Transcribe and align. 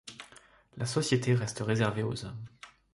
La 0.77 0.87
société 0.87 1.35
reste 1.35 1.59
réservée 1.59 2.01
aux 2.01 2.25
hommes. 2.25 2.47